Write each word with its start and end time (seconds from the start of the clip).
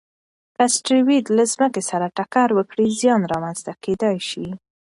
که 0.55 0.59
اسټروېډ 0.67 1.25
له 1.37 1.43
ځمکې 1.53 1.81
سره 1.89 2.05
ټکر 2.17 2.49
وکړي، 2.57 2.87
زیان 3.01 3.21
رامنځته 3.33 3.71
کېدای 3.83 4.17
شي. 4.29 4.47